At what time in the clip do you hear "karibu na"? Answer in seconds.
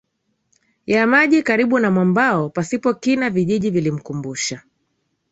1.43-1.91